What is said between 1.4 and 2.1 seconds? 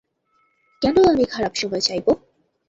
সময় চাইব?